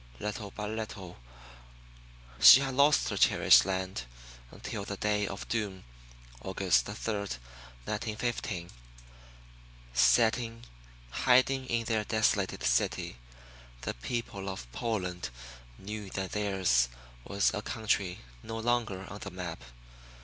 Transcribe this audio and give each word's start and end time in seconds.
Little 0.19 0.49
by 0.49 0.65
little 0.65 1.17
she 2.39 2.61
had 2.61 2.73
lost 2.73 3.09
her 3.09 3.17
cherished 3.17 3.65
land 3.65 4.05
until 4.49 4.83
the 4.83 4.97
day 4.97 5.27
of 5.27 5.47
doom 5.47 5.83
August 6.41 6.85
third, 6.87 7.35
1915. 7.85 8.71
Sitting, 9.93 10.63
hiding 11.11 11.67
in 11.67 11.85
their 11.85 12.03
desolated 12.03 12.63
city, 12.63 13.17
the 13.81 13.93
people 13.93 14.49
of 14.49 14.65
Poland 14.71 15.29
knew 15.77 16.09
that 16.09 16.31
theirs 16.31 16.89
was 17.23 17.53
a 17.53 17.61
country 17.61 18.21
no 18.41 18.57
longer 18.57 19.05
on 19.07 19.19
the 19.19 19.29
map. 19.29 19.61